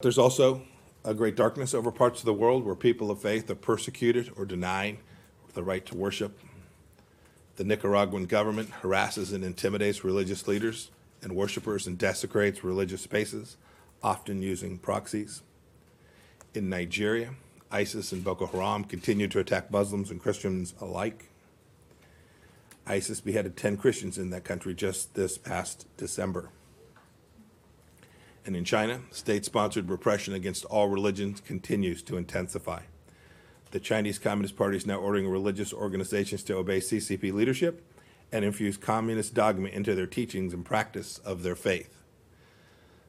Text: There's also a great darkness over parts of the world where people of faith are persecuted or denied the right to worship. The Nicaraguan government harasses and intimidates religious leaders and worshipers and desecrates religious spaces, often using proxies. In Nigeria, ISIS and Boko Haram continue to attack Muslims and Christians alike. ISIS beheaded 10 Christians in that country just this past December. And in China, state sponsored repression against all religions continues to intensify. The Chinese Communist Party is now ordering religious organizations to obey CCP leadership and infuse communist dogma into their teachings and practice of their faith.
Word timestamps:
There's 0.00 0.16
also 0.16 0.62
a 1.04 1.12
great 1.12 1.34
darkness 1.34 1.74
over 1.74 1.90
parts 1.90 2.20
of 2.20 2.26
the 2.26 2.32
world 2.32 2.64
where 2.64 2.76
people 2.76 3.10
of 3.10 3.20
faith 3.20 3.50
are 3.50 3.56
persecuted 3.56 4.30
or 4.36 4.44
denied 4.44 4.98
the 5.54 5.64
right 5.64 5.84
to 5.86 5.96
worship. 5.96 6.38
The 7.56 7.64
Nicaraguan 7.64 8.26
government 8.26 8.70
harasses 8.70 9.32
and 9.32 9.42
intimidates 9.42 10.04
religious 10.04 10.46
leaders 10.46 10.92
and 11.20 11.34
worshipers 11.34 11.88
and 11.88 11.98
desecrates 11.98 12.62
religious 12.62 13.02
spaces, 13.02 13.56
often 14.00 14.40
using 14.40 14.78
proxies. 14.78 15.42
In 16.54 16.68
Nigeria, 16.68 17.30
ISIS 17.72 18.12
and 18.12 18.22
Boko 18.22 18.46
Haram 18.46 18.84
continue 18.84 19.26
to 19.26 19.40
attack 19.40 19.68
Muslims 19.68 20.12
and 20.12 20.22
Christians 20.22 20.74
alike. 20.80 21.28
ISIS 22.86 23.20
beheaded 23.20 23.56
10 23.56 23.76
Christians 23.76 24.16
in 24.16 24.30
that 24.30 24.44
country 24.44 24.74
just 24.74 25.16
this 25.16 25.36
past 25.36 25.88
December. 25.96 26.50
And 28.46 28.56
in 28.56 28.64
China, 28.64 29.00
state 29.10 29.44
sponsored 29.44 29.90
repression 29.90 30.34
against 30.34 30.64
all 30.66 30.88
religions 30.88 31.40
continues 31.40 32.02
to 32.04 32.16
intensify. 32.16 32.82
The 33.70 33.80
Chinese 33.80 34.18
Communist 34.18 34.56
Party 34.56 34.78
is 34.78 34.86
now 34.86 34.96
ordering 34.96 35.28
religious 35.28 35.74
organizations 35.74 36.42
to 36.44 36.56
obey 36.56 36.78
CCP 36.78 37.32
leadership 37.32 37.84
and 38.32 38.44
infuse 38.44 38.76
communist 38.76 39.34
dogma 39.34 39.68
into 39.68 39.94
their 39.94 40.06
teachings 40.06 40.54
and 40.54 40.64
practice 40.64 41.18
of 41.18 41.42
their 41.42 41.56
faith. 41.56 41.97